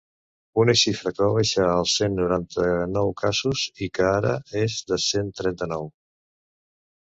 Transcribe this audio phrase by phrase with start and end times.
[0.61, 4.33] Una xifra que va baixar als cent noranta-nou casos i que ara
[4.65, 5.89] és de cent trenta-nou.